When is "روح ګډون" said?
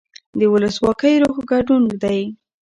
1.23-1.81